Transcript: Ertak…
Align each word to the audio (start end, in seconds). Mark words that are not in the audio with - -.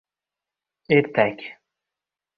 Ertak… 0.89 1.39